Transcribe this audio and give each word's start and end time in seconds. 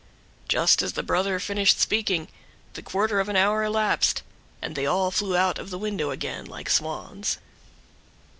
Just 0.47 0.81
as 0.81 0.93
the 0.93 1.03
brother 1.03 1.37
finished 1.39 1.79
speaking, 1.79 2.27
the 2.73 2.81
quarter 2.81 3.19
of 3.19 3.29
an 3.29 3.35
hour 3.35 3.63
elapsed, 3.63 4.23
and 4.59 4.75
they 4.75 4.87
all 4.87 5.11
flew 5.11 5.37
out 5.37 5.59
of 5.59 5.69
the 5.69 5.77
window 5.77 6.09
again 6.09 6.45
like 6.47 6.71
Swans. 6.71 7.37